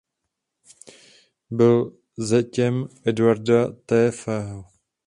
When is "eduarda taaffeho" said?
3.07-4.65